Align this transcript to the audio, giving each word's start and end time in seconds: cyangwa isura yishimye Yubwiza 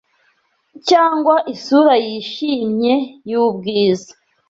cyangwa 0.87 1.35
isura 1.53 1.93
yishimye 2.05 2.93
Yubwiza 3.29 4.11